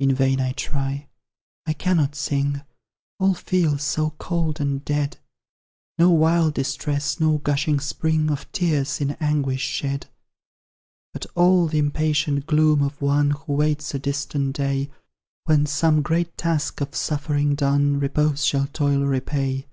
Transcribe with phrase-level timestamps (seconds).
[0.00, 1.06] In vain I try;
[1.66, 2.62] I cannot sing;
[3.20, 5.18] All feels so cold and dead;
[6.00, 10.08] No wild distress, no gushing spring Of tears in anguish shed;
[11.12, 14.90] But all the impatient gloom of one Who waits a distant day,
[15.44, 19.68] When, some great task of suffering done, Repose shall toil repay.